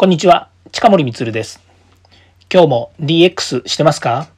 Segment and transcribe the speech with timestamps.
[0.00, 1.60] こんにちは、近森光です。
[2.54, 4.28] 今日も DX してますか？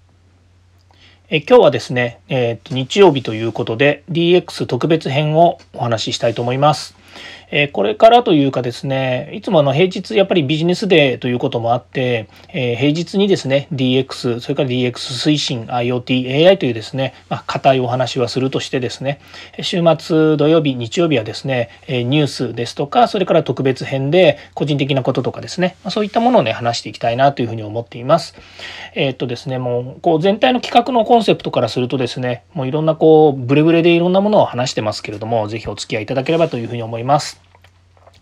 [1.28, 6.96] え今日はですね、えー、と日曜日ということで DX 特別編をお話ししたいと思います。
[7.50, 19.20] えこれからというかですね、いつもの平日やっぱりビジネスデーということもあって、え平日にですね、DX、それから DX 推進、IoT、AI というですね、まあ、硬いお話はするとしてですね、
[19.60, 28.34] 週末土曜日、日曜日はですね、えニュースですとか、それから特別編で個人的なこととかですね、まそういったものをね、話していきたいなというふうに思っています。
[28.94, 37.39] えー、っとですね、もう、こう全体の企画のコンセプトからするとですね、もういろんなこう、ブレブレでいろんなものを話してますけれども、是非お付き合いいただければというふうに思います。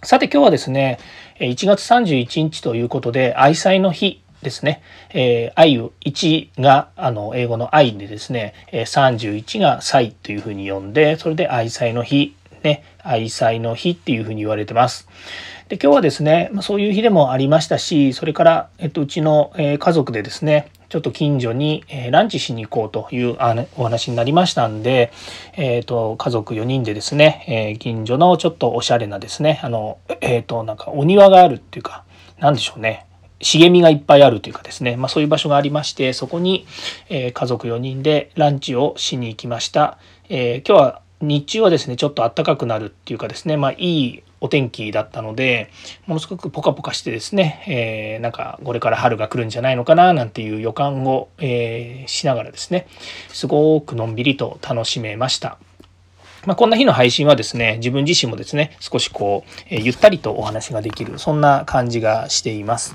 [0.05, 1.01] さて今日はですね、
[1.41, 4.81] 1月31日ということで、愛妻の日ですね。
[5.11, 15.09] えー、愛を1が、あの、英語の愛でですね、31が祭というふうに呼んで、それで愛妻の日、ね、愛妻の日っていうふうに言われてます。
[15.69, 25.13] で、今日はですね、そういう日でもありましたし、それから、えっと、うちの家族でですね、ちょっと近所にえランチしに行こうというあお話になりましたんで、
[25.55, 27.45] えー、と家族4人でですね、
[27.75, 32.05] え近所のちょっとおしゃれなですねあの、えー、となんかお庭があるっていうか
[32.39, 33.07] 何でしょうね
[33.41, 36.67] 茂みがいっぱいあるというかですね、まあ、そういう場所がありましてそこに、
[37.09, 45.71] え家族4人でランチをしに行きました、えー、今日は日中はですねちょっと暖かくなるっていうかですねまあいいお天気だったので
[46.07, 52.87] ものすごくポカポカしてですね、えー、なんかこれから春が来るんじゃないのかななんていう予感を、えー、しながらですね
[53.29, 55.59] すごくのんびりと楽しめました。
[56.47, 62.95] まあ、こんな日の配信はですね自分自身もですね少しこう、えー、ゆったりとお話ができるそんな感じがしています。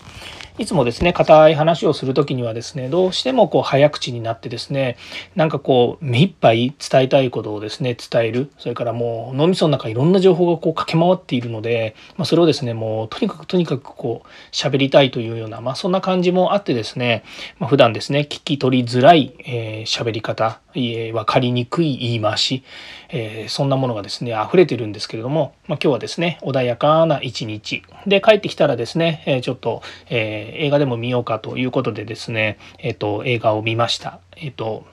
[0.59, 4.98] いつもですね、硬い話をする時にはですね、どうしてもこう早口になってですね、
[5.36, 8.52] なんかこう目いっぱい伝えたいことをですね、伝える。
[8.59, 17.24] それからもう脳みその中いろんな情報がこう駆け回っているので、まあ、それをですね、もうとにかくとにかくこう喋りたいというような、まあそんな感じもあってですね、
[17.58, 22.64] まあ、普段ですね、聞き取りづらい喋、えー、り方、え、分かりにくい言い回し、
[23.09, 27.84] えー、そんなものがですね、溢れてるんですけれども、まあ、今日はですね、穏やかな一日。
[28.06, 34.20] で、帰ってきたらですね、えちょっと、え映画でも見ようかということでですね、えっ、と、映画を見ました。
[34.36, 34.86] えっ、と、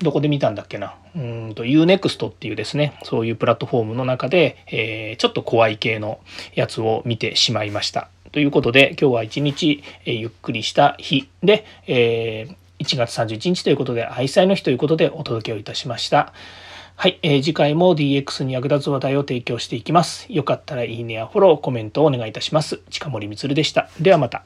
[0.00, 0.94] どこで見たんだっけな？
[1.14, 6.20] うんと、UNEXT っていうですね、そういうプラットフォームの中で、えちょっと怖い系の
[6.54, 8.08] やつを見てしまいました。
[8.32, 12.48] ということで、今日は一日、えゆっくりした日で、え
[12.78, 16.32] 1月31日ということで、愛妻の日ということでお届けをいたしました。
[16.96, 20.26] はい、えー、次回も DX に役立つ話題を提供していきます。
[20.28, 22.80] よかったらいいねやフォロー、コメントをお願いいたします。
[22.90, 23.88] 近森光でした。
[24.00, 24.44] ではまた。